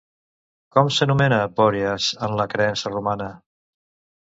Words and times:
Com 0.75 0.89
s'anomena 0.95 1.37
Bòreas 1.59 2.09
en 2.29 2.35
la 2.41 2.49
creença 2.57 2.95
romana? 2.97 3.31